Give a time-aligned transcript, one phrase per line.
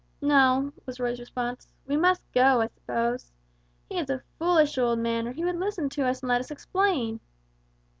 [0.19, 3.31] "No," was Roy's response, "we must go, I suppose.
[3.87, 6.41] He is a foolish, stupid old man, or he would listen to us and let
[6.41, 7.19] us explain."